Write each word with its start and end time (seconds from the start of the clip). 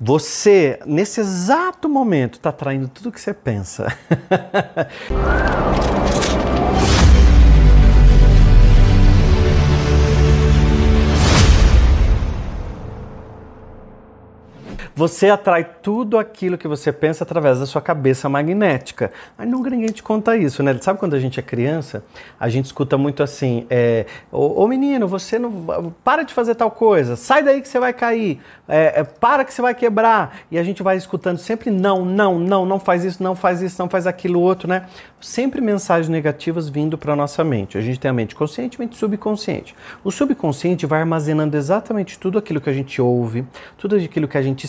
Você, 0.00 0.78
nesse 0.86 1.20
exato 1.20 1.88
momento, 1.88 2.34
está 2.34 2.52
traindo 2.52 2.86
tudo 2.86 3.10
que 3.10 3.20
você 3.20 3.34
pensa. 3.34 3.92
Você 14.98 15.30
atrai 15.30 15.64
tudo 15.80 16.18
aquilo 16.18 16.58
que 16.58 16.66
você 16.66 16.92
pensa 16.92 17.22
através 17.22 17.60
da 17.60 17.66
sua 17.66 17.80
cabeça 17.80 18.28
magnética. 18.28 19.12
Mas 19.36 19.46
nunca 19.46 19.70
ninguém 19.70 19.90
te 19.90 20.02
conta 20.02 20.36
isso, 20.36 20.60
né? 20.60 20.76
Sabe 20.80 20.98
quando 20.98 21.14
a 21.14 21.20
gente 21.20 21.38
é 21.38 21.42
criança, 21.42 22.02
a 22.38 22.48
gente 22.48 22.64
escuta 22.64 22.98
muito 22.98 23.22
assim: 23.22 23.64
é, 23.70 24.06
ô, 24.32 24.64
ô 24.64 24.66
menino, 24.66 25.06
você 25.06 25.38
não. 25.38 25.94
Para 26.02 26.24
de 26.24 26.34
fazer 26.34 26.56
tal 26.56 26.72
coisa, 26.72 27.14
sai 27.14 27.44
daí 27.44 27.62
que 27.62 27.68
você 27.68 27.78
vai 27.78 27.92
cair, 27.92 28.40
é, 28.66 28.94
é, 28.96 29.04
para 29.04 29.44
que 29.44 29.54
você 29.54 29.62
vai 29.62 29.72
quebrar. 29.72 30.40
E 30.50 30.58
a 30.58 30.64
gente 30.64 30.82
vai 30.82 30.96
escutando 30.96 31.38
sempre: 31.38 31.70
não, 31.70 32.04
não, 32.04 32.36
não, 32.36 32.66
não 32.66 32.80
faz 32.80 33.04
isso, 33.04 33.22
não 33.22 33.36
faz 33.36 33.62
isso, 33.62 33.80
não 33.80 33.88
faz 33.88 34.04
aquilo 34.04 34.40
outro, 34.40 34.68
né? 34.68 34.86
Sempre 35.20 35.60
mensagens 35.60 36.08
negativas 36.08 36.68
vindo 36.68 36.98
para 36.98 37.14
nossa 37.14 37.44
mente. 37.44 37.78
A 37.78 37.80
gente 37.80 38.00
tem 38.00 38.08
a 38.10 38.14
mente 38.14 38.34
consciente 38.34 38.76
e 38.76 38.80
mente 38.80 38.96
subconsciente. 38.96 39.76
O 40.02 40.10
subconsciente 40.10 40.86
vai 40.86 40.98
armazenando 40.98 41.56
exatamente 41.56 42.18
tudo 42.18 42.36
aquilo 42.36 42.60
que 42.60 42.68
a 42.68 42.72
gente 42.72 43.00
ouve, 43.00 43.44
tudo 43.76 43.94
aquilo 43.94 44.26
que 44.26 44.36
a 44.36 44.42
gente 44.42 44.66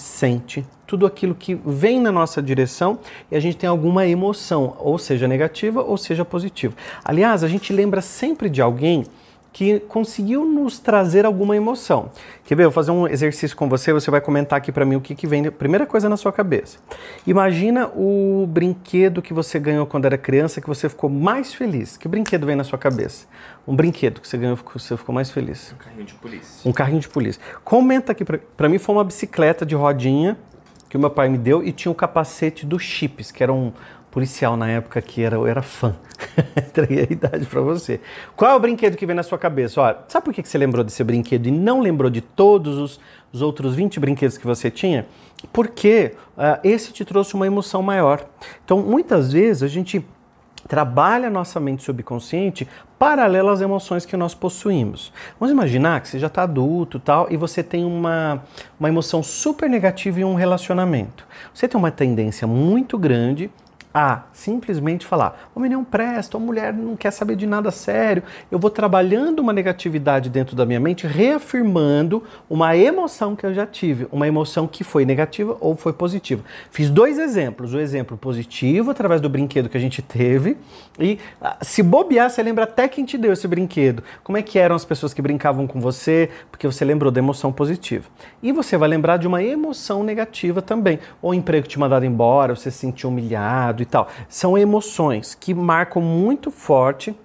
tudo 0.86 1.05
aquilo 1.05 1.36
que 1.36 1.54
vem 1.54 2.00
na 2.00 2.12
nossa 2.12 2.41
direção 2.41 3.00
e 3.32 3.36
a 3.36 3.40
gente 3.40 3.58
tem 3.58 3.70
alguma 3.70 4.08
emoção, 4.08 4.76
ou 4.80 4.98
seja 4.98 5.27
negativa 5.27 5.82
ou 5.82 5.98
seja 5.98 6.26
positiva. 6.26 6.76
Aliás, 7.05 7.44
a 7.44 7.48
gente 7.48 7.72
lembra 7.72 8.02
sempre 8.02 8.50
de 8.50 8.62
alguém 8.62 9.05
que 9.52 9.80
conseguiu 9.81 10.45
nos 10.45 10.80
trazer 10.80 11.26
alguma 11.26 11.55
emoção. 11.55 12.12
Quer 12.45 12.55
ver? 12.55 12.63
Eu 12.63 12.70
vou 12.70 12.76
fazer 12.76 12.91
um 12.91 13.07
exercício 13.07 13.55
com 13.57 13.67
você, 13.67 13.91
você 13.91 14.12
vai 14.12 14.21
comentar 14.21 14.57
aqui 14.57 14.71
para 14.71 14.85
mim 14.85 14.95
o 14.95 15.02
que, 15.02 15.16
que 15.16 15.27
vem, 15.27 15.49
primeira 15.52 15.85
coisa 15.85 16.07
na 16.07 16.17
sua 16.17 16.31
cabeça. 16.31 16.77
Imagina 17.26 17.88
o 17.88 18.48
brinquedo 18.48 19.21
que 19.21 19.34
você 19.34 19.59
ganhou 19.59 19.85
quando 19.85 20.05
era 20.05 20.18
criança, 20.18 20.62
que 20.62 20.68
você 20.68 20.87
ficou 20.87 21.09
mais 21.09 21.54
feliz. 21.54 21.98
Que 21.98 22.07
brinquedo 22.07 22.46
vem 22.46 22.55
na 22.55 22.63
sua 22.63 22.77
cabeça? 22.77 23.27
Um 23.68 23.76
brinquedo 23.76 24.21
que 24.21 24.27
você 24.27 24.37
ganhou, 24.37 24.57
que 24.57 24.74
você 24.74 24.96
ficou 24.96 25.13
mais 25.13 25.32
feliz. 25.32 25.74
Um 25.74 25.84
carrinho 25.84 26.05
de 26.05 26.13
polícia. 26.13 26.70
Um 26.70 26.74
carrinho 26.74 26.99
de 27.02 27.09
polícia. 27.09 27.41
Comenta 27.63 28.12
aqui, 28.12 28.24
para 28.24 28.70
mim 28.70 28.77
foi 28.77 28.96
uma 28.96 29.04
bicicleta 29.04 29.65
de 29.65 29.76
rodinha 29.76 30.37
que 30.87 30.98
o 30.98 30.99
meu 30.99 31.09
pai 31.12 31.29
me 31.29 31.37
deu 31.37 31.63
e 31.63 31.71
tinha 31.71 31.91
o 31.91 31.96
capacete 31.96 32.65
do 32.65 32.79
Chips, 32.79 33.31
que 33.31 33.43
era 33.43 33.54
um, 33.54 33.71
policial 34.12 34.57
na 34.57 34.70
época 34.70 35.02
que 35.02 35.21
era, 35.21 35.35
eu 35.35 35.48
era 35.48 35.62
fã. 35.62 35.96
Entreguei 36.57 36.99
a 36.99 37.13
idade 37.13 37.45
para 37.45 37.62
você. 37.62 37.99
Qual 38.35 38.51
é 38.51 38.55
o 38.55 38.59
brinquedo 38.59 38.95
que 38.95 39.05
vem 39.05 39.15
na 39.15 39.23
sua 39.23 39.37
cabeça? 39.37 39.82
Olha, 39.82 39.98
sabe 40.07 40.26
por 40.26 40.34
que 40.34 40.48
você 40.48 40.57
lembrou 40.57 40.84
desse 40.84 41.04
brinquedo 41.04 41.48
e 41.48 41.51
não 41.51 41.81
lembrou 41.81 42.09
de 42.09 42.21
todos 42.21 42.77
os, 42.77 42.99
os 43.31 43.41
outros 43.41 43.76
20 43.76 43.99
brinquedos 43.99 44.37
que 44.37 44.46
você 44.46 44.70
tinha? 44.70 45.05
Porque 45.51 46.13
uh, 46.37 46.59
esse 46.63 46.91
te 46.91 47.05
trouxe 47.05 47.34
uma 47.34 47.48
emoção 47.48 47.81
maior. 47.81 48.26
Então, 48.63 48.81
muitas 48.81 49.31
vezes 49.31 49.63
a 49.63 49.68
gente 49.68 50.05
trabalha 50.68 51.27
a 51.27 51.31
nossa 51.31 51.59
mente 51.59 51.84
subconsciente 51.84 52.68
paralela 52.98 53.53
às 53.53 53.62
emoções 53.62 54.05
que 54.05 54.18
nós 54.18 54.35
possuímos. 54.35 55.13
Vamos 55.40 55.53
imaginar 55.53 56.01
que 56.01 56.09
você 56.09 56.20
já 56.20 56.27
está 56.27 56.43
adulto 56.43 56.99
tal, 56.99 57.27
e 57.31 57.37
você 57.37 57.63
tem 57.63 57.85
uma, 57.85 58.43
uma 58.77 58.90
emoção 58.90 59.24
super 59.24 59.70
negativa 59.70 60.20
em 60.20 60.26
um 60.26 60.35
relacionamento. 60.35 61.26
Você 61.53 61.68
tem 61.68 61.79
uma 61.79 61.91
tendência 61.91 62.46
muito 62.46 62.98
grande 62.98 63.49
a 63.93 64.23
simplesmente 64.34 65.06
falar: 65.06 65.50
o 65.56 65.59
menino 65.59 65.84
presta, 65.84 66.38
a 66.38 66.40
mulher 66.40 66.73
não 66.73 66.95
quer 66.95 67.12
saber 67.12 67.35
de 67.35 67.47
nada 67.47 67.72
sério. 67.72 68.23
Eu 68.51 68.59
vou 68.59 68.69
trabalhando 68.69 69.40
uma 69.40 69.53
negatividade 69.53 70.29
dentro 70.29 70.56
da 70.56 70.66
minha 70.66 70.79
mente, 70.79 71.07
reafirmando 71.07 72.23
uma 72.50 72.75
emoção 72.78 73.35
que 73.35 73.46
eu 73.46 73.53
já 73.53 73.66
tive, 73.66 74.07
uma 74.12 74.28
emoção 74.28 74.68
que 74.68 74.84
foi 74.84 75.06
negativa 75.06 75.57
ou 75.59 75.75
foi 75.75 75.94
positiva. 75.94 76.44
Fiz 76.72 76.90
dois 76.90 77.18
exemplos: 77.18 77.73
o 77.73 77.79
exemplo 77.79 78.18
positivo, 78.18 78.91
através 78.91 79.22
do 79.22 79.29
brinquedo 79.29 79.69
que 79.69 79.78
a 79.78 79.81
gente 79.81 80.01
teve, 80.01 80.57
e 81.00 81.18
ah, 81.41 81.57
se 81.62 81.81
bobear, 81.81 82.29
você 82.29 82.44
lembra 82.44 82.66
até 82.66 82.88
quem 82.88 83.06
te 83.06 83.18
deu 83.18 83.34
esse 83.34 83.47
brinquedo. 83.47 84.03
Como 84.24 84.38
é 84.38 84.41
que 84.41 84.59
eram 84.59 84.75
as 84.75 84.85
pessoas 84.85 85.14
que 85.14 85.22
brincavam 85.22 85.66
com 85.66 85.80
você, 85.80 86.30
porque 86.52 86.68
você 86.68 86.85
lembrou 86.85 87.12
da 87.12 87.19
emoção 87.19 87.52
positiva. 87.52 88.08
E 88.41 88.52
você 88.52 88.78
vai 88.78 88.88
lembrar 88.88 89.18
de 89.18 89.28
uma 89.28 89.44
emoção 89.44 90.03
negativa 90.03 90.62
também. 90.62 91.00
Ou 91.22 91.31
o 91.31 91.34
emprego 91.34 91.68
te 91.68 91.80
mandado 91.80 92.06
embora, 92.06 92.56
você 92.56 92.69
se 92.69 92.78
sentiu 92.78 93.09
humilhado 93.09 93.78
e 93.81 93.85
tal. 93.85 94.07
São 94.28 94.57
emoções 94.57 95.35
que 95.35 95.53
marcam 95.53 96.01
muito 96.01 96.51
forte 96.51 97.16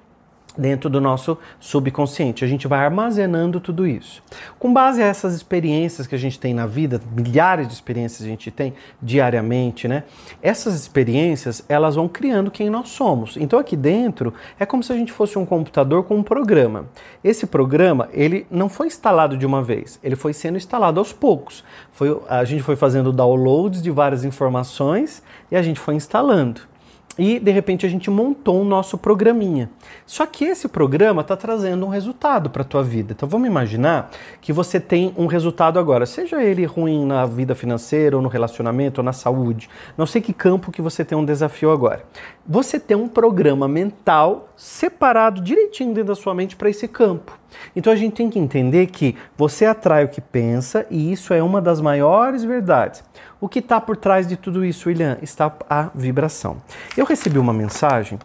dentro 0.57 0.89
do 0.89 1.01
nosso 1.01 1.37
subconsciente. 1.59 2.45
A 2.45 2.49
gente 2.49 2.69
vai 2.69 2.81
armazenando 2.85 3.61
tudo 3.61 3.87
isso. 3.87 4.23
Com 4.59 4.73
base 4.73 5.03
a 5.03 5.07
essas 5.07 5.35
experiências 5.35 6.07
que 6.07 6.15
a 6.15 6.19
gente 6.19 6.39
tem 6.39 6.55
na 6.55 6.67
vida, 6.67 7.01
milhares 7.15 7.67
de 7.67 7.75
experiências 7.75 8.23
a 8.23 8.29
gente 8.29 8.51
tem 8.51 8.75
diariamente, 9.03 9.89
né? 9.89 10.05
Essas 10.43 10.75
experiências, 10.75 11.65
elas 11.69 11.97
vão 11.97 12.09
criando 12.09 12.51
quem 12.51 12.71
nós 12.71 12.91
somos. 12.91 13.37
Então 13.37 13.59
aqui 13.59 13.77
dentro 13.77 14.33
é 14.59 14.65
como 14.65 14.83
se 14.83 14.93
a 14.93 14.97
gente 14.97 15.13
fosse 15.13 15.39
um 15.39 15.45
computador 15.45 16.05
com 16.05 16.17
um 16.17 16.23
programa. 16.23 16.87
Esse 17.23 17.47
programa, 17.47 18.09
ele 18.13 18.47
não 18.51 18.69
foi 18.69 18.87
instalado 18.87 19.37
de 19.37 19.45
uma 19.45 19.63
vez, 19.63 19.99
ele 20.03 20.17
foi 20.17 20.33
sendo 20.33 20.57
instalado 20.57 21.01
aos 21.01 21.13
poucos. 21.13 21.65
Foi, 21.93 22.21
a 22.29 22.45
gente 22.45 22.63
foi 22.63 22.77
fazendo 22.77 23.13
downloads 23.13 23.83
de 23.83 23.91
várias 23.91 24.25
informações 24.25 25.23
e 25.51 25.57
a 25.57 25.63
gente 25.63 25.81
foi 25.81 25.95
instalando 25.95 26.74
e 27.19 27.39
de 27.39 27.51
repente 27.51 27.87
a 27.87 27.89
gente 27.89 28.11
montou 28.11 28.61
um 28.61 28.65
nosso 28.65 28.99
programinha. 28.99 29.71
Só 30.07 30.27
que 30.27 30.45
esse 30.45 30.69
programa 30.69 31.23
está 31.23 31.37
trazendo 31.37 31.87
um 31.87 31.89
resultado 31.89 32.51
para 32.51 32.63
a 32.63 32.65
tua 32.65 32.83
vida. 32.83 33.13
Então 33.13 33.29
vamos 33.29 33.47
imaginar 33.47 34.11
que 34.41 34.53
você 34.53 34.81
tem 34.81 35.15
um 35.17 35.27
resultado 35.27 35.79
agora, 35.79 36.07
seja 36.07 36.43
ele 36.43 36.65
ruim 36.65 37.05
na 37.05 37.27
vida 37.27 37.55
financeira 37.55 38.17
ou 38.17 38.23
no 38.23 38.29
relacionamento 38.29 39.01
ou 39.01 39.05
na 39.05 39.13
saúde, 39.13 39.69
não 39.97 40.07
sei 40.07 40.21
que 40.21 40.33
campo 40.33 40.73
que 40.73 40.83
você 40.83 41.05
tem 41.05 41.17
um 41.17 41.25
desafio 41.25 41.71
agora. 41.71 42.05
Você 42.47 42.79
tem 42.79 42.97
um 42.97 43.09
programa 43.09 43.67
mental 43.67 44.49
separado 44.57 45.41
direitinho 45.41 45.95
dentro 45.95 46.09
da 46.09 46.15
sua 46.15 46.35
mente 46.35 46.57
para 46.57 46.69
esse 46.69 46.87
campo. 46.89 47.39
Então 47.75 47.93
a 47.93 47.97
gente 47.97 48.15
tem 48.15 48.31
que 48.31 48.39
entender 48.39 48.87
que 48.87 49.17
você 49.37 49.65
atrai 49.65 50.05
o 50.05 50.09
que 50.09 50.21
pensa 50.21 50.87
e 50.91 51.13
isso 51.13 51.33
é 51.33 51.43
uma 51.43 51.61
das 51.61 51.81
maiores 51.81 52.45
verdades. 52.45 53.03
O 53.41 53.49
que 53.49 53.59
está 53.59 53.81
por 53.81 53.97
trás 53.97 54.27
de 54.27 54.37
tudo 54.37 54.65
isso, 54.65 54.89
William? 54.89 55.19
Está 55.21 55.53
a 55.69 55.91
vibração. 55.95 56.57
Eu 56.97 57.05
recebi 57.05 57.39
uma 57.39 57.53
mensagem 57.53 58.19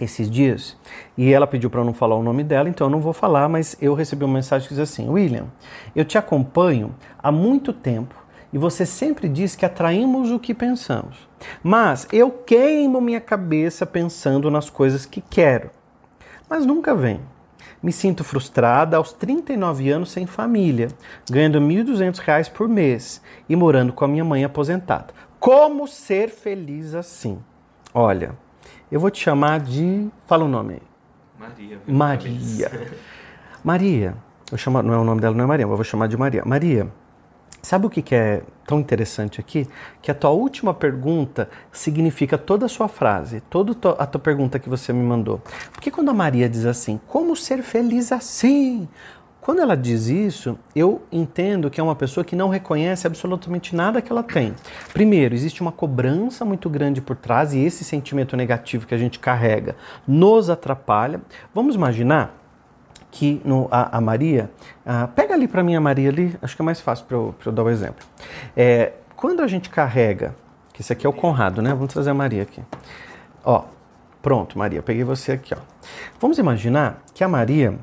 esses 0.00 0.30
dias 0.30 0.76
e 1.16 1.32
ela 1.32 1.46
pediu 1.46 1.68
para 1.68 1.80
eu 1.80 1.84
não 1.84 1.92
falar 1.92 2.16
o 2.16 2.22
nome 2.22 2.44
dela, 2.44 2.68
então 2.68 2.86
eu 2.86 2.90
não 2.90 3.00
vou 3.00 3.12
falar, 3.12 3.48
mas 3.48 3.76
eu 3.80 3.94
recebi 3.94 4.24
uma 4.24 4.34
mensagem 4.34 4.68
que 4.68 4.74
diz 4.74 4.82
assim: 4.82 5.08
William, 5.08 5.46
eu 5.94 6.04
te 6.04 6.16
acompanho 6.16 6.94
há 7.18 7.32
muito 7.32 7.72
tempo 7.72 8.14
e 8.52 8.58
você 8.58 8.86
sempre 8.86 9.28
diz 9.28 9.54
que 9.54 9.66
atraímos 9.66 10.30
o 10.30 10.38
que 10.38 10.54
pensamos. 10.54 11.28
Mas 11.62 12.06
eu 12.12 12.30
queimo 12.30 13.00
minha 13.00 13.20
cabeça 13.20 13.84
pensando 13.84 14.50
nas 14.50 14.70
coisas 14.70 15.04
que 15.04 15.20
quero, 15.20 15.70
mas 16.48 16.64
nunca 16.64 16.94
vem. 16.94 17.20
Me 17.82 17.92
sinto 17.92 18.24
frustrada 18.24 18.96
aos 18.96 19.12
39 19.12 19.90
anos 19.90 20.10
sem 20.10 20.26
família, 20.26 20.88
ganhando 21.30 21.58
R$ 21.58 21.64
1.200 21.64 22.50
por 22.50 22.68
mês 22.68 23.22
e 23.48 23.54
morando 23.54 23.92
com 23.92 24.04
a 24.04 24.08
minha 24.08 24.24
mãe 24.24 24.44
aposentada. 24.44 25.14
Como 25.38 25.86
ser 25.86 26.28
feliz 26.28 26.94
assim? 26.94 27.38
Olha, 27.94 28.32
eu 28.90 28.98
vou 28.98 29.10
te 29.10 29.22
chamar 29.22 29.60
de. 29.60 30.08
Fala 30.26 30.44
o 30.44 30.48
nome 30.48 30.74
aí. 30.74 30.82
Maria. 31.38 31.80
Maria. 31.86 32.92
Maria. 33.62 34.14
Eu 34.50 34.58
chamo, 34.58 34.82
não 34.82 34.94
é 34.94 34.98
o 34.98 35.04
nome 35.04 35.20
dela, 35.20 35.34
não 35.34 35.44
é 35.44 35.46
Maria, 35.46 35.66
mas 35.66 35.72
eu 35.72 35.76
vou 35.76 35.84
chamar 35.84 36.08
de 36.08 36.16
Maria. 36.16 36.42
Maria, 36.44 36.88
Sabe 37.62 37.86
o 37.86 37.90
que 37.90 38.14
é 38.14 38.42
tão 38.68 38.78
interessante 38.78 39.40
aqui? 39.40 39.66
Que 40.02 40.10
a 40.10 40.14
tua 40.14 40.28
última 40.28 40.74
pergunta 40.74 41.48
significa 41.72 42.36
toda 42.36 42.66
a 42.66 42.68
sua 42.68 42.86
frase, 42.86 43.40
toda 43.48 43.72
a 43.98 44.06
tua 44.06 44.20
pergunta 44.20 44.58
que 44.58 44.68
você 44.68 44.92
me 44.92 45.02
mandou. 45.02 45.40
Porque 45.72 45.90
quando 45.90 46.10
a 46.10 46.14
Maria 46.14 46.50
diz 46.50 46.66
assim, 46.66 47.00
como 47.06 47.34
ser 47.34 47.62
feliz 47.62 48.12
assim? 48.12 48.86
Quando 49.40 49.62
ela 49.62 49.74
diz 49.74 50.08
isso, 50.08 50.58
eu 50.76 51.00
entendo 51.10 51.70
que 51.70 51.80
é 51.80 51.82
uma 51.82 51.96
pessoa 51.96 52.22
que 52.22 52.36
não 52.36 52.50
reconhece 52.50 53.06
absolutamente 53.06 53.74
nada 53.74 54.02
que 54.02 54.12
ela 54.12 54.22
tem. 54.22 54.54
Primeiro, 54.92 55.34
existe 55.34 55.62
uma 55.62 55.72
cobrança 55.72 56.44
muito 56.44 56.68
grande 56.68 57.00
por 57.00 57.16
trás 57.16 57.54
e 57.54 57.60
esse 57.60 57.82
sentimento 57.82 58.36
negativo 58.36 58.86
que 58.86 58.94
a 58.94 58.98
gente 58.98 59.18
carrega 59.18 59.74
nos 60.06 60.50
atrapalha. 60.50 61.22
Vamos 61.54 61.74
imaginar 61.74 62.38
que 63.10 63.40
no, 63.44 63.68
a, 63.70 63.98
a 63.98 64.00
Maria, 64.00 64.50
uh, 64.84 65.08
pega 65.08 65.34
ali 65.34 65.48
para 65.48 65.62
mim 65.62 65.74
a 65.74 65.80
Maria 65.80 66.10
ali, 66.10 66.36
acho 66.42 66.54
que 66.54 66.62
é 66.62 66.64
mais 66.64 66.80
fácil 66.80 67.06
para 67.06 67.16
eu, 67.16 67.34
eu, 67.44 67.52
dar 67.52 67.62
o 67.62 67.66
um 67.66 67.70
exemplo. 67.70 68.06
É, 68.56 68.92
quando 69.16 69.42
a 69.42 69.46
gente 69.46 69.70
carrega, 69.70 70.34
que 70.72 70.82
esse 70.82 70.92
aqui 70.92 71.06
é 71.06 71.08
o 71.10 71.12
Conrado, 71.12 71.60
né? 71.60 71.70
Vamos 71.70 71.92
trazer 71.92 72.10
a 72.10 72.14
Maria 72.14 72.42
aqui. 72.42 72.62
Ó, 73.44 73.64
pronto, 74.22 74.58
Maria, 74.58 74.82
peguei 74.82 75.04
você 75.04 75.32
aqui, 75.32 75.54
ó. 75.54 75.58
Vamos 76.20 76.38
imaginar 76.38 77.02
que 77.14 77.24
a 77.24 77.28
Maria, 77.28 77.78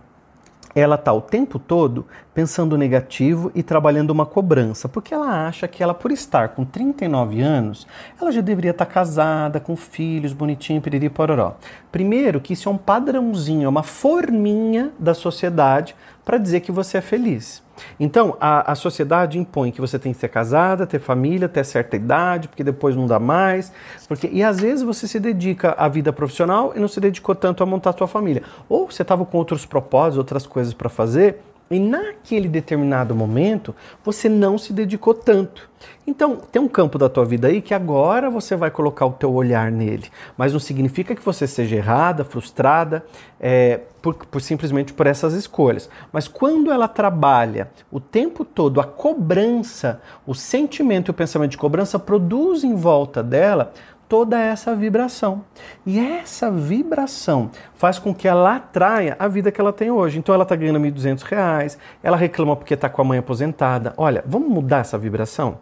ela 0.75 0.95
está 0.95 1.13
o 1.13 1.21
tempo 1.21 1.57
todo 1.57 2.05
pensando 2.33 2.77
negativo 2.77 3.49
e 3.55 3.63
trabalhando 3.63 4.11
uma 4.11 4.25
cobrança, 4.25 4.89
porque 4.89 5.13
ela 5.13 5.47
acha 5.47 5.69
que 5.69 5.81
ela, 5.81 5.93
por 5.93 6.11
estar 6.11 6.49
com 6.49 6.65
39 6.65 7.41
anos, 7.41 7.87
ela 8.19 8.29
já 8.29 8.41
deveria 8.41 8.71
estar 8.71 8.85
tá 8.85 8.91
casada, 8.91 9.59
com 9.61 9.73
filhos, 9.77 10.33
bonitinho, 10.33 10.81
piriri, 10.81 11.09
pororó. 11.09 11.55
Primeiro 11.93 12.41
que 12.41 12.51
isso 12.51 12.67
é 12.67 12.71
um 12.71 12.77
padrãozinho, 12.77 13.65
é 13.65 13.69
uma 13.69 13.83
forminha 13.83 14.91
da 14.99 15.13
sociedade 15.13 15.95
para 16.25 16.39
dizer 16.39 16.61
que 16.61 16.71
você 16.71 16.97
é 16.97 17.01
feliz. 17.01 17.63
Então, 17.99 18.35
a, 18.39 18.71
a 18.71 18.75
sociedade 18.75 19.37
impõe 19.37 19.71
que 19.71 19.79
você 19.79 19.99
tem 19.99 20.11
que 20.11 20.17
ser 20.17 20.29
casada, 20.29 20.87
ter 20.87 20.99
família, 20.99 21.47
ter 21.47 21.63
certa 21.63 21.95
idade, 21.95 22.47
porque 22.47 22.63
depois 22.63 22.95
não 22.95 23.05
dá 23.05 23.19
mais. 23.19 23.71
Porque, 24.07 24.27
e 24.31 24.43
às 24.43 24.59
vezes 24.59 24.81
você 24.81 25.07
se 25.07 25.19
dedica 25.19 25.75
à 25.77 25.87
vida 25.87 26.11
profissional 26.11 26.73
e 26.75 26.79
não 26.79 26.87
se 26.87 26.99
dedicou 26.99 27.35
tanto 27.35 27.61
a 27.61 27.65
montar 27.65 27.91
a 27.91 27.97
sua 27.97 28.07
família. 28.07 28.41
Ou 28.67 28.89
você 28.89 29.03
estava 29.03 29.23
com 29.25 29.37
outros 29.37 29.65
propósitos, 29.65 30.17
outras 30.17 30.47
coisas 30.47 30.73
para 30.73 30.89
fazer, 30.89 31.41
e 31.69 31.79
naquele 31.79 32.47
determinado 32.47 33.15
momento 33.15 33.75
você 34.03 34.29
não 34.29 34.57
se 34.57 34.71
dedicou 34.71 35.13
tanto. 35.13 35.69
Então, 36.07 36.37
tem 36.51 36.61
um 36.61 36.67
campo 36.67 36.97
da 36.99 37.09
tua 37.09 37.25
vida 37.25 37.47
aí 37.47 37.61
que 37.61 37.73
agora 37.73 38.29
você 38.29 38.55
vai 38.55 38.69
colocar 38.69 39.05
o 39.07 39.13
teu 39.13 39.33
olhar 39.33 39.71
nele. 39.71 40.05
Mas 40.37 40.53
não 40.53 40.59
significa 40.59 41.15
que 41.15 41.23
você 41.23 41.47
seja 41.47 41.75
errada, 41.75 42.23
frustrada, 42.23 43.03
é, 43.39 43.81
por, 44.01 44.13
por, 44.13 44.41
simplesmente 44.41 44.93
por 44.93 45.07
essas 45.07 45.33
escolhas. 45.33 45.89
Mas 46.11 46.27
quando 46.27 46.71
ela 46.71 46.87
trabalha 46.87 47.71
o 47.91 47.99
tempo 47.99 48.45
todo 48.45 48.79
a 48.79 48.83
cobrança, 48.83 49.99
o 50.27 50.35
sentimento 50.35 51.09
e 51.09 51.11
o 51.11 51.15
pensamento 51.15 51.51
de 51.51 51.57
cobrança 51.57 51.97
produz 51.97 52.63
em 52.63 52.75
volta 52.75 53.23
dela 53.23 53.73
toda 54.07 54.39
essa 54.39 54.75
vibração. 54.75 55.43
E 55.85 55.99
essa 55.99 56.51
vibração 56.51 57.49
faz 57.75 57.99
com 57.99 58.13
que 58.13 58.27
ela 58.27 58.55
atraia 58.55 59.15
a 59.19 59.27
vida 59.27 59.51
que 59.51 59.59
ela 59.59 59.73
tem 59.73 59.91
hoje. 59.91 60.19
Então 60.19 60.33
ela 60.33 60.43
está 60.43 60.55
ganhando 60.55 60.79
R$ 60.79 60.91
1.200, 60.91 61.77
ela 62.03 62.17
reclama 62.17 62.55
porque 62.55 62.73
está 62.73 62.89
com 62.89 63.01
a 63.01 63.05
mãe 63.05 63.19
aposentada. 63.19 63.93
Olha, 63.97 64.23
vamos 64.25 64.49
mudar 64.49 64.79
essa 64.79 64.97
vibração? 64.97 65.57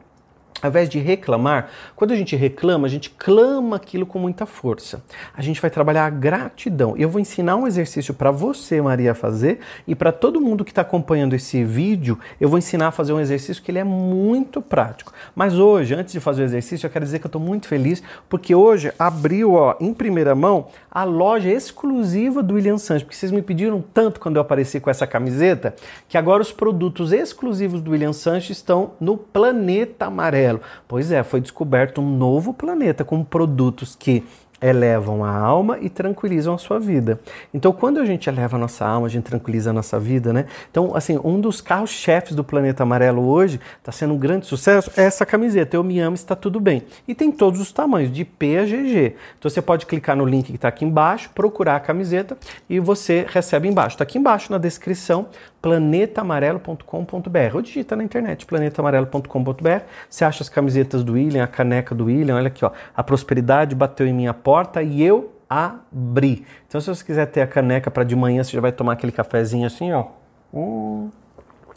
Ao 0.63 0.69
invés 0.69 0.88
de 0.88 0.98
reclamar, 0.98 1.69
quando 1.94 2.12
a 2.12 2.15
gente 2.15 2.38
reclama, 2.38 2.88
a 2.88 2.89
gente 2.89 3.10
clama 3.10 3.75
aquilo 3.75 4.06
com 4.06 4.18
muita 4.18 4.45
força. 4.45 5.04
A 5.36 5.42
gente 5.42 5.60
vai 5.60 5.69
trabalhar 5.69 6.06
a 6.06 6.10
gratidão. 6.10 6.95
Eu 6.95 7.10
vou 7.10 7.19
ensinar 7.19 7.57
um 7.57 7.68
exercício 7.68 8.13
para 8.13 8.31
você, 8.31 8.81
Maria, 8.81 9.13
fazer 9.13 9.60
e 9.86 9.94
para 9.94 10.13
todo 10.13 10.39
mundo 10.39 10.63
que 10.63 10.71
está 10.71 10.81
acompanhando 10.81 11.33
esse 11.33 11.65
vídeo, 11.65 12.18
eu 12.39 12.48
vou 12.48 12.57
ensinar 12.57 12.88
a 12.88 12.92
fazer 12.92 13.12
um 13.12 13.19
exercício 13.19 13.62
que 13.62 13.71
ele 13.71 13.80
é 13.80 13.83
muito 13.83 14.62
prático. 14.62 15.12
Mas 15.36 15.60
hoje, 15.60 15.95
antes 15.95 16.13
de 16.13 16.21
fazer 16.21 16.44
o 16.44 16.45
exercício, 16.45 16.88
eu 16.88 16.89
quero 16.89 17.04
dizer 17.04 17.19
que 17.19 17.25
eu 17.25 17.30
estou 17.30 17.42
muito 17.42 17.68
feliz 17.68 18.01
porque 18.30 18.56
hoje 18.56 18.94
abriu 18.98 19.56
ó, 19.56 19.75
em 19.81 19.94
primeira 19.94 20.33
mão 20.33 20.68
a 20.89 21.04
loja 21.04 21.50
exclusiva 21.50 22.42
do 22.42 22.54
William 22.54 22.77
Sanches, 22.77 23.04
porque 23.04 23.18
vocês 23.18 23.31
me 23.33 23.42
pediram 23.42 23.83
tanto 23.94 24.19
quando 24.19 24.38
eu 24.38 24.42
apareci 24.42 24.80
com 24.80 24.89
essa 24.89 25.06
camiseta 25.06 25.75
que 26.07 26.18
agora 26.18 26.42
os 26.42 26.54
produtos 26.54 27.12
exclusivos 27.12 27.81
do 27.81 27.92
William 27.92 28.13
Sanches 28.13 28.57
estão 28.57 28.92
no 28.98 29.18
Planeta 29.18 30.06
Amarelo. 30.06 30.53
Pois 30.88 31.12
é, 31.12 31.24
foi 31.24 31.42
descoberto 31.42 32.02
um 32.02 32.18
novo 32.18 32.54
planeta 32.54 33.04
com 33.04 33.24
produtos 33.24 33.96
que 33.96 34.24
elevam 34.64 35.26
a 35.26 35.30
alma 35.30 35.78
e 35.82 35.90
tranquilizam 35.90 36.54
a 36.54 36.58
sua 36.58 36.80
vida. 36.80 37.20
Então, 37.54 37.74
quando 37.74 38.00
a 38.00 38.06
gente 38.06 38.30
eleva 38.30 38.56
a 38.56 38.60
nossa 38.60 38.86
alma, 38.86 39.08
a 39.08 39.10
gente 39.10 39.26
tranquiliza 39.26 39.72
a 39.72 39.74
nossa 39.74 40.00
vida, 40.00 40.32
né? 40.32 40.46
Então, 40.72 40.96
assim, 40.96 41.20
um 41.22 41.40
dos 41.42 41.60
carros-chefes 41.60 42.34
do 42.34 42.46
Planeta 42.46 42.84
Amarelo 42.84 43.28
hoje 43.28 43.60
está 43.78 43.92
sendo 43.92 44.14
um 44.14 44.18
grande 44.18 44.46
sucesso 44.46 44.90
é 44.96 45.04
essa 45.04 45.26
camiseta. 45.26 45.76
Eu 45.76 45.84
me 45.84 46.00
amo, 46.00 46.16
está 46.16 46.34
tudo 46.34 46.62
bem. 46.62 46.84
E 47.06 47.14
tem 47.14 47.30
todos 47.30 47.60
os 47.60 47.74
tamanhos, 47.74 48.14
de 48.14 48.24
P 48.24 48.58
a 48.58 48.64
GG. 48.64 49.16
Então, 49.38 49.52
você 49.52 49.62
pode 49.62 49.86
clicar 49.86 50.16
no 50.16 50.26
link 50.26 50.46
que 50.46 50.56
está 50.56 50.70
aqui 50.70 50.86
embaixo, 50.86 51.30
procurar 51.36 51.76
a 51.76 51.80
camiseta 51.82 52.38
e 52.70 52.80
você 52.80 53.26
recebe 53.28 53.68
embaixo. 53.68 53.96
Está 53.96 54.04
aqui 54.04 54.18
embaixo 54.18 54.50
na 54.50 54.58
descrição 54.58 55.28
planetamarelo.com.br 55.63 57.56
ou 57.56 57.62
digita 57.62 57.95
na 57.95 58.04
internet 58.04 58.45
planetamarelo.com.br. 58.45 59.83
Você 60.10 60.25
acha 60.25 60.44
as 60.44 60.50
camisetas 60.50 61.04
do 61.04 61.13
William, 61.13 61.42
a 61.44 61.48
caneca 61.48 61.95
do 61.95 62.06
William, 62.06 62.36
olha 62.36 62.48
aqui, 62.48 62.65
ó. 62.65 62.71
A 62.94 63.01
prosperidade 63.01 63.74
bateu 63.74 64.06
em 64.06 64.13
minha 64.13 64.33
porta 64.33 64.83
e 64.83 65.01
eu 65.01 65.33
abri. 65.50 66.45
Então 66.68 66.81
se 66.81 66.88
você 66.88 67.04
quiser 67.04 67.27
ter 67.27 67.42
a 67.42 67.48
caneca 67.48 67.89
para 67.89 68.04
de 68.04 68.15
manhã, 68.15 68.44
você 68.44 68.51
já 68.51 68.62
vai 68.62 68.74
tomar 68.74 68.94
aquele 68.94 69.13
cafezinho 69.13 69.65
assim, 69.65 69.94
ó. 69.94 70.07
Hum 70.54 71.10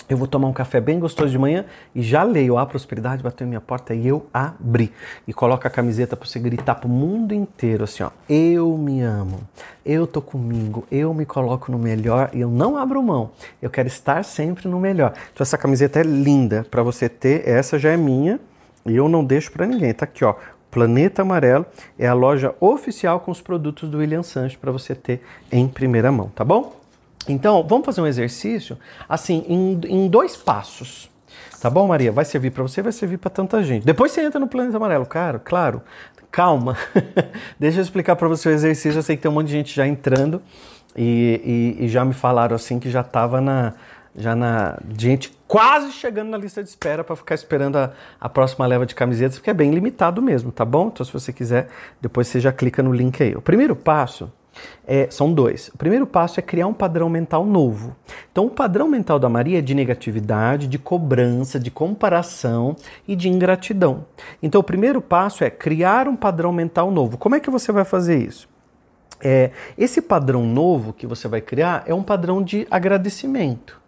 eu 0.08 0.16
vou 0.16 0.26
tomar 0.26 0.48
um 0.48 0.52
café 0.52 0.80
bem 0.80 0.98
gostoso 0.98 1.30
de 1.30 1.38
manhã 1.38 1.64
e 1.94 2.02
já 2.02 2.22
leio 2.22 2.56
a 2.58 2.66
prosperidade 2.66 3.22
bateu 3.22 3.44
em 3.44 3.48
minha 3.48 3.60
porta 3.60 3.94
e 3.94 4.06
eu 4.06 4.26
abri. 4.32 4.92
E 5.26 5.32
coloca 5.32 5.68
a 5.68 5.70
camiseta 5.70 6.16
para 6.16 6.28
você 6.28 6.38
gritar 6.38 6.76
pro 6.76 6.88
mundo 6.88 7.34
inteiro 7.34 7.84
assim, 7.84 8.02
ó, 8.02 8.10
eu 8.28 8.76
me 8.78 9.02
amo. 9.02 9.40
Eu 9.84 10.06
tô 10.06 10.20
comigo, 10.22 10.86
eu 10.90 11.12
me 11.12 11.26
coloco 11.26 11.70
no 11.70 11.78
melhor 11.78 12.30
e 12.32 12.40
eu 12.40 12.48
não 12.48 12.76
abro 12.76 13.02
mão. 13.02 13.30
Eu 13.60 13.70
quero 13.70 13.88
estar 13.88 14.24
sempre 14.24 14.68
no 14.68 14.78
melhor. 14.78 15.12
Então 15.32 15.42
essa 15.42 15.58
camiseta 15.58 16.00
é 16.00 16.02
linda 16.02 16.66
para 16.70 16.82
você 16.82 17.08
ter, 17.08 17.48
essa 17.48 17.78
já 17.78 17.90
é 17.90 17.96
minha 17.96 18.38
e 18.84 18.94
eu 18.94 19.08
não 19.08 19.24
deixo 19.24 19.50
para 19.50 19.66
ninguém. 19.66 19.92
Tá 19.92 20.04
aqui, 20.04 20.24
ó. 20.24 20.34
Planeta 20.70 21.22
Amarelo 21.22 21.64
é 21.98 22.06
a 22.06 22.12
loja 22.12 22.54
oficial 22.60 23.20
com 23.20 23.30
os 23.30 23.40
produtos 23.40 23.88
do 23.88 23.98
William 23.98 24.22
Sanches 24.22 24.58
para 24.58 24.70
você 24.70 24.94
ter 24.94 25.22
em 25.50 25.66
primeira 25.66 26.12
mão, 26.12 26.30
tá 26.34 26.44
bom? 26.44 26.75
Então, 27.28 27.64
vamos 27.66 27.84
fazer 27.84 28.00
um 28.00 28.06
exercício 28.06 28.78
assim, 29.08 29.44
em, 29.48 29.80
em 29.84 30.08
dois 30.08 30.36
passos. 30.36 31.10
Tá 31.60 31.70
bom, 31.70 31.86
Maria? 31.88 32.12
Vai 32.12 32.24
servir 32.24 32.50
para 32.50 32.62
você, 32.62 32.82
vai 32.82 32.92
servir 32.92 33.18
para 33.18 33.30
tanta 33.30 33.62
gente. 33.62 33.84
Depois 33.84 34.12
você 34.12 34.22
entra 34.22 34.38
no 34.38 34.46
Planeta 34.46 34.76
Amarelo, 34.76 35.06
cara, 35.06 35.38
claro. 35.38 35.82
Calma. 36.30 36.76
Deixa 37.58 37.78
eu 37.78 37.82
explicar 37.82 38.14
para 38.14 38.28
você 38.28 38.48
o 38.48 38.52
exercício. 38.52 38.98
Eu 38.98 39.02
sei 39.02 39.16
que 39.16 39.22
tem 39.22 39.30
um 39.30 39.34
monte 39.34 39.46
de 39.46 39.52
gente 39.52 39.74
já 39.74 39.86
entrando 39.86 40.42
e, 40.94 41.74
e, 41.78 41.84
e 41.84 41.88
já 41.88 42.04
me 42.04 42.14
falaram 42.14 42.54
assim 42.54 42.78
que 42.78 42.90
já 42.90 43.00
estava 43.00 43.40
na 43.40 43.74
já 44.18 44.34
na 44.34 44.78
gente 44.96 45.30
quase 45.46 45.92
chegando 45.92 46.30
na 46.30 46.38
lista 46.38 46.62
de 46.62 46.68
espera 46.70 47.04
para 47.04 47.14
ficar 47.14 47.34
esperando 47.34 47.76
a, 47.76 47.92
a 48.18 48.28
próxima 48.30 48.66
leva 48.66 48.86
de 48.86 48.94
camisetas, 48.94 49.36
porque 49.36 49.50
é 49.50 49.54
bem 49.54 49.70
limitado 49.70 50.22
mesmo, 50.22 50.50
tá 50.50 50.64
bom? 50.64 50.88
Então, 50.88 51.04
se 51.04 51.12
você 51.12 51.34
quiser, 51.34 51.68
depois 52.00 52.26
você 52.26 52.40
já 52.40 52.50
clica 52.50 52.82
no 52.82 52.92
link 52.92 53.22
aí. 53.22 53.36
O 53.36 53.42
primeiro 53.42 53.76
passo 53.76 54.32
é, 54.86 55.08
são 55.10 55.32
dois. 55.32 55.68
O 55.68 55.78
primeiro 55.78 56.06
passo 56.06 56.38
é 56.38 56.42
criar 56.42 56.66
um 56.66 56.72
padrão 56.72 57.08
mental 57.08 57.44
novo. 57.44 57.94
Então, 58.30 58.46
o 58.46 58.50
padrão 58.50 58.88
mental 58.88 59.18
da 59.18 59.28
Maria 59.28 59.58
é 59.58 59.62
de 59.62 59.74
negatividade, 59.74 60.66
de 60.66 60.78
cobrança, 60.78 61.58
de 61.58 61.70
comparação 61.70 62.76
e 63.06 63.16
de 63.16 63.28
ingratidão. 63.28 64.06
Então, 64.42 64.60
o 64.60 64.64
primeiro 64.64 65.00
passo 65.00 65.44
é 65.44 65.50
criar 65.50 66.08
um 66.08 66.16
padrão 66.16 66.52
mental 66.52 66.90
novo. 66.90 67.18
Como 67.18 67.34
é 67.34 67.40
que 67.40 67.50
você 67.50 67.72
vai 67.72 67.84
fazer 67.84 68.18
isso? 68.18 68.48
É, 69.20 69.50
esse 69.78 70.02
padrão 70.02 70.44
novo 70.44 70.92
que 70.92 71.06
você 71.06 71.26
vai 71.26 71.40
criar 71.40 71.84
é 71.86 71.94
um 71.94 72.02
padrão 72.02 72.42
de 72.42 72.66
agradecimento. 72.70 73.80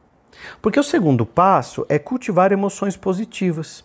Porque 0.62 0.78
o 0.78 0.84
segundo 0.84 1.26
passo 1.26 1.84
é 1.88 1.98
cultivar 1.98 2.52
emoções 2.52 2.96
positivas. 2.96 3.84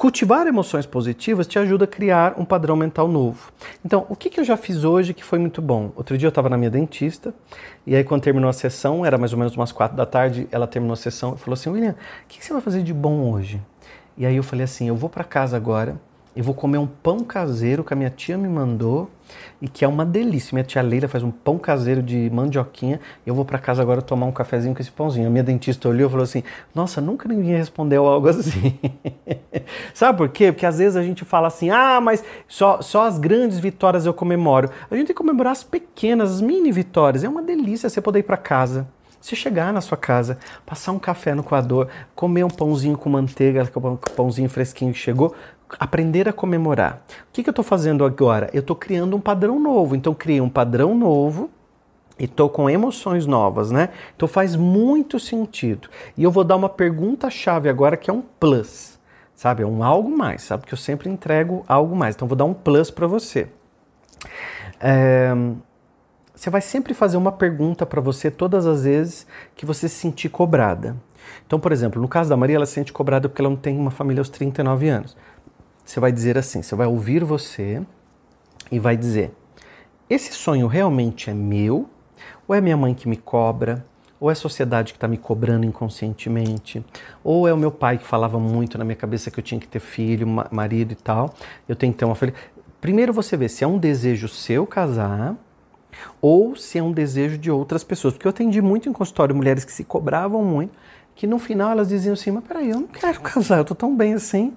Cultivar 0.00 0.46
emoções 0.46 0.86
positivas 0.86 1.46
te 1.46 1.58
ajuda 1.58 1.84
a 1.84 1.86
criar 1.86 2.40
um 2.40 2.44
padrão 2.46 2.74
mental 2.74 3.06
novo. 3.06 3.52
Então, 3.84 4.06
o 4.08 4.16
que, 4.16 4.30
que 4.30 4.40
eu 4.40 4.44
já 4.44 4.56
fiz 4.56 4.82
hoje 4.82 5.12
que 5.12 5.22
foi 5.22 5.38
muito 5.38 5.60
bom? 5.60 5.92
Outro 5.94 6.16
dia 6.16 6.26
eu 6.26 6.30
estava 6.30 6.48
na 6.48 6.56
minha 6.56 6.70
dentista, 6.70 7.34
e 7.86 7.94
aí 7.94 8.02
quando 8.02 8.22
terminou 8.22 8.48
a 8.48 8.52
sessão, 8.54 9.04
era 9.04 9.18
mais 9.18 9.34
ou 9.34 9.38
menos 9.38 9.54
umas 9.54 9.72
quatro 9.72 9.94
da 9.94 10.06
tarde, 10.06 10.48
ela 10.50 10.66
terminou 10.66 10.94
a 10.94 10.96
sessão 10.96 11.34
e 11.34 11.38
falou 11.38 11.52
assim: 11.52 11.68
William, 11.68 11.90
o 11.90 12.28
que, 12.28 12.38
que 12.38 12.46
você 12.46 12.50
vai 12.50 12.62
fazer 12.62 12.82
de 12.82 12.94
bom 12.94 13.30
hoje? 13.30 13.60
E 14.16 14.24
aí 14.24 14.36
eu 14.36 14.42
falei 14.42 14.64
assim: 14.64 14.88
eu 14.88 14.96
vou 14.96 15.10
para 15.10 15.22
casa 15.22 15.54
agora, 15.58 16.00
eu 16.34 16.44
vou 16.44 16.54
comer 16.54 16.78
um 16.78 16.86
pão 16.86 17.20
caseiro 17.20 17.82
que 17.82 17.92
a 17.92 17.96
minha 17.96 18.10
tia 18.10 18.38
me 18.38 18.48
mandou 18.48 19.10
e 19.60 19.68
que 19.68 19.84
é 19.84 19.88
uma 19.88 20.06
delícia. 20.06 20.54
Minha 20.54 20.64
tia 20.64 20.80
Leila 20.80 21.08
faz 21.08 21.24
um 21.24 21.30
pão 21.30 21.58
caseiro 21.58 22.00
de 22.00 22.30
mandioquinha. 22.32 23.00
Eu 23.26 23.34
vou 23.34 23.44
para 23.44 23.58
casa 23.58 23.82
agora 23.82 24.00
tomar 24.00 24.26
um 24.26 24.32
cafezinho 24.32 24.72
com 24.72 24.80
esse 24.80 24.92
pãozinho. 24.92 25.26
A 25.26 25.30
minha 25.30 25.42
dentista 25.42 25.88
olhou 25.88 26.06
e 26.06 26.10
falou 26.10 26.22
assim: 26.22 26.44
Nossa, 26.72 27.00
nunca 27.00 27.28
ninguém 27.28 27.56
respondeu 27.56 28.06
algo 28.06 28.28
assim. 28.28 28.78
Sabe 29.92 30.18
por 30.18 30.28
quê? 30.28 30.52
Porque 30.52 30.66
às 30.66 30.78
vezes 30.78 30.96
a 30.96 31.02
gente 31.02 31.24
fala 31.24 31.48
assim: 31.48 31.70
Ah, 31.70 32.00
mas 32.00 32.22
só, 32.46 32.80
só 32.80 33.06
as 33.06 33.18
grandes 33.18 33.58
vitórias 33.58 34.06
eu 34.06 34.14
comemoro. 34.14 34.70
A 34.88 34.94
gente 34.94 35.08
tem 35.08 35.14
que 35.14 35.20
comemorar 35.20 35.52
as 35.52 35.64
pequenas, 35.64 36.30
as 36.30 36.40
mini 36.40 36.70
vitórias. 36.70 37.24
É 37.24 37.28
uma 37.28 37.42
delícia 37.42 37.88
você 37.88 38.00
poder 38.00 38.20
ir 38.20 38.24
para 38.24 38.36
casa. 38.36 38.86
Se 39.20 39.36
chegar 39.36 39.70
na 39.70 39.82
sua 39.82 39.98
casa, 39.98 40.38
passar 40.64 40.92
um 40.92 40.98
café 40.98 41.34
no 41.34 41.42
coador, 41.42 41.88
comer 42.14 42.42
um 42.42 42.48
pãozinho 42.48 42.96
com 42.96 43.10
manteiga, 43.10 43.70
um 43.76 43.96
pãozinho 43.96 44.48
fresquinho 44.48 44.94
que 44.94 44.98
chegou, 44.98 45.34
aprender 45.78 46.28
a 46.28 46.32
comemorar. 46.32 47.02
O 47.28 47.32
que, 47.32 47.42
que 47.42 47.48
eu 47.48 47.52
estou 47.52 47.64
fazendo 47.64 48.04
agora? 48.04 48.50
Eu 48.52 48.60
estou 48.60 48.76
criando 48.76 49.16
um 49.16 49.20
padrão 49.20 49.60
novo. 49.60 49.94
Então, 49.94 50.14
criei 50.14 50.40
um 50.40 50.48
padrão 50.48 50.94
novo 50.94 51.50
e 52.18 52.24
estou 52.24 52.48
com 52.48 52.68
emoções 52.68 53.26
novas, 53.26 53.70
né? 53.70 53.90
Então, 54.14 54.28
faz 54.28 54.56
muito 54.56 55.18
sentido. 55.18 55.88
E 56.16 56.22
eu 56.22 56.30
vou 56.30 56.44
dar 56.44 56.56
uma 56.56 56.68
pergunta-chave 56.68 57.68
agora 57.68 57.96
que 57.96 58.10
é 58.10 58.12
um 58.12 58.22
plus, 58.22 58.98
sabe? 59.34 59.62
É 59.62 59.66
um 59.66 59.82
algo 59.82 60.10
mais, 60.10 60.42
sabe? 60.42 60.66
Que 60.66 60.74
eu 60.74 60.78
sempre 60.78 61.08
entrego 61.08 61.64
algo 61.68 61.94
mais. 61.94 62.14
Então, 62.14 62.28
vou 62.28 62.36
dar 62.36 62.44
um 62.44 62.54
plus 62.54 62.90
para 62.90 63.06
você. 63.06 63.48
É... 64.80 65.32
Você 66.34 66.48
vai 66.48 66.62
sempre 66.62 66.94
fazer 66.94 67.18
uma 67.18 67.32
pergunta 67.32 67.84
para 67.84 68.00
você 68.00 68.30
todas 68.30 68.66
as 68.66 68.84
vezes 68.84 69.26
que 69.54 69.66
você 69.66 69.90
se 69.90 69.96
sentir 69.96 70.30
cobrada. 70.30 70.96
Então, 71.46 71.60
por 71.60 71.70
exemplo, 71.70 72.00
no 72.00 72.08
caso 72.08 72.30
da 72.30 72.36
Maria, 72.36 72.56
ela 72.56 72.64
se 72.64 72.72
sente 72.72 72.94
cobrada 72.94 73.28
porque 73.28 73.42
ela 73.42 73.50
não 73.50 73.58
tem 73.58 73.76
uma 73.76 73.90
família 73.90 74.22
aos 74.22 74.30
39 74.30 74.88
anos 74.88 75.14
você 75.90 75.98
vai 75.98 76.12
dizer 76.12 76.38
assim: 76.38 76.62
você 76.62 76.74
vai 76.74 76.86
ouvir 76.86 77.24
você 77.24 77.82
e 78.70 78.78
vai 78.78 78.96
dizer: 78.96 79.32
esse 80.08 80.32
sonho 80.32 80.66
realmente 80.66 81.28
é 81.28 81.34
meu? 81.34 81.88
Ou 82.46 82.54
é 82.54 82.60
minha 82.60 82.76
mãe 82.76 82.94
que 82.94 83.08
me 83.08 83.16
cobra? 83.16 83.84
Ou 84.20 84.28
é 84.28 84.32
a 84.32 84.36
sociedade 84.36 84.92
que 84.92 84.98
está 84.98 85.08
me 85.08 85.16
cobrando 85.16 85.64
inconscientemente? 85.64 86.84
Ou 87.24 87.48
é 87.48 87.52
o 87.52 87.56
meu 87.56 87.72
pai 87.72 87.98
que 87.98 88.06
falava 88.06 88.38
muito 88.38 88.76
na 88.76 88.84
minha 88.84 88.96
cabeça 88.96 89.30
que 89.30 89.40
eu 89.40 89.42
tinha 89.42 89.58
que 89.58 89.66
ter 89.66 89.80
filho, 89.80 90.26
marido 90.50 90.92
e 90.92 90.94
tal? 90.94 91.34
Eu 91.68 91.74
tenho 91.74 91.92
ter 91.92 92.04
uma 92.04 92.14
filha. 92.14 92.34
Primeiro 92.80 93.12
você 93.12 93.36
vê 93.36 93.48
se 93.48 93.64
é 93.64 93.66
um 93.66 93.78
desejo 93.78 94.28
seu 94.28 94.66
casar 94.66 95.34
ou 96.20 96.54
se 96.54 96.78
é 96.78 96.82
um 96.82 96.92
desejo 96.92 97.36
de 97.36 97.50
outras 97.50 97.82
pessoas. 97.82 98.14
Porque 98.14 98.26
eu 98.26 98.30
atendi 98.30 98.60
muito 98.60 98.88
em 98.88 98.92
consultório 98.92 99.34
mulheres 99.34 99.64
que 99.64 99.72
se 99.72 99.82
cobravam 99.82 100.44
muito, 100.44 100.72
que 101.16 101.26
no 101.26 101.38
final 101.38 101.72
elas 101.72 101.88
diziam 101.88 102.12
assim: 102.12 102.30
Mas 102.30 102.44
peraí, 102.44 102.70
eu 102.70 102.80
não 102.80 102.86
quero 102.86 103.20
casar, 103.22 103.58
eu 103.58 103.64
tô 103.64 103.74
tão 103.74 103.96
bem 103.96 104.14
assim. 104.14 104.54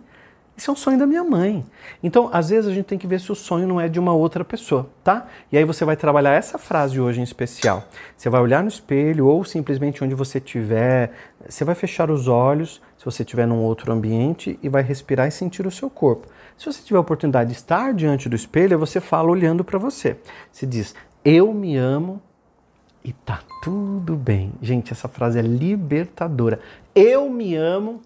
Isso 0.55 0.69
é 0.69 0.74
um 0.74 0.75
sonho 0.75 1.00
da 1.00 1.07
minha 1.07 1.24
mãe. 1.24 1.65
Então, 2.01 2.29
às 2.31 2.50
vezes, 2.50 2.69
a 2.69 2.74
gente 2.74 2.86
tem 2.86 2.98
que 2.98 3.07
ver 3.07 3.19
se 3.19 3.31
o 3.31 3.36
sonho 3.36 3.67
não 3.67 3.81
é 3.81 3.89
de 3.89 4.00
uma 4.00 4.13
outra 4.13 4.45
pessoa, 4.45 4.88
tá? 5.03 5.25
E 5.51 5.57
aí 5.57 5.65
você 5.65 5.83
vai 5.83 5.95
trabalhar 5.95 6.33
essa 6.33 6.60
frase 6.60 7.00
hoje 7.00 7.19
em 7.19 7.24
especial. 7.24 7.83
Você 8.15 8.29
vai 8.29 8.39
olhar 8.39 8.62
no 8.62 8.69
espelho 8.69 9.25
ou 9.25 9.43
simplesmente 9.43 10.03
onde 10.03 10.13
você 10.13 10.38
estiver, 10.38 11.12
você 11.48 11.63
vai 11.63 11.74
fechar 11.74 12.12
os 12.12 12.27
olhos, 12.27 12.81
se 12.98 13.03
você 13.03 13.24
estiver 13.24 13.48
num 13.48 13.62
outro 13.63 13.91
ambiente, 13.91 14.60
e 14.62 14.69
vai 14.69 14.83
respirar 14.83 15.27
e 15.27 15.31
sentir 15.31 15.65
o 15.65 15.72
seu 15.72 15.89
corpo. 15.89 16.27
Se 16.55 16.67
você 16.67 16.83
tiver 16.83 16.98
a 16.98 17.01
oportunidade 17.01 17.50
de 17.50 17.55
estar 17.55 17.91
diante 17.93 18.29
do 18.29 18.36
espelho, 18.36 18.77
você 18.77 19.01
fala 19.01 19.31
olhando 19.31 19.63
para 19.63 19.79
você. 19.79 20.17
Se 20.51 20.67
diz: 20.67 20.93
Eu 21.25 21.51
me 21.51 21.75
amo 21.77 22.22
e 23.03 23.12
tá 23.12 23.41
tudo 23.63 24.15
bem. 24.15 24.53
Gente, 24.62 24.93
essa 24.93 25.07
frase 25.07 25.39
é 25.39 25.41
libertadora. 25.41 26.60
Eu 26.93 27.27
me 27.29 27.55
amo 27.55 28.01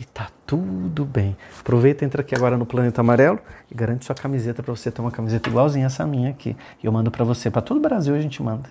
e 0.00 0.04
tá 0.04 0.28
tudo 0.46 1.04
bem. 1.04 1.36
Aproveita, 1.60 2.06
entra 2.06 2.22
aqui 2.22 2.34
agora 2.34 2.56
no 2.56 2.64
Planeta 2.64 3.02
Amarelo 3.02 3.38
e 3.70 3.74
garante 3.74 4.06
sua 4.06 4.14
camiseta 4.14 4.62
para 4.62 4.74
você 4.74 4.90
ter 4.90 5.02
uma 5.02 5.10
camiseta 5.10 5.50
igualzinha 5.50 5.84
essa 5.84 6.06
minha 6.06 6.30
aqui. 6.30 6.56
E 6.82 6.86
eu 6.86 6.92
mando 6.92 7.10
para 7.10 7.22
você, 7.22 7.50
para 7.50 7.60
todo 7.60 7.76
o 7.76 7.80
Brasil 7.80 8.14
a 8.14 8.20
gente 8.20 8.42
manda. 8.42 8.70